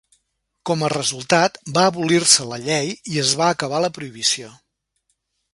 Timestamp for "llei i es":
2.65-3.37